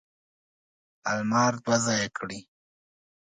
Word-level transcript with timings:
المار 1.11 1.53
دوه 1.65 1.77
ځایه 1.85 2.09
کړي. 2.17 2.39